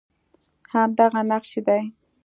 [0.71, 1.81] همدغه نقش یې دی